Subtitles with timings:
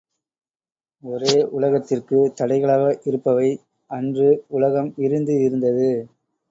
[1.03, 3.49] ஒரே உலகத்திற்குத் தடைகளாக இருப்பவை
[3.91, 5.89] அன்று உலகம் விரிந்து இருந்தது.